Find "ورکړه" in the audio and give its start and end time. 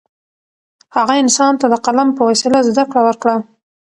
3.07-3.35